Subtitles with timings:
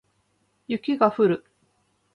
[0.67, 1.45] 雪が降る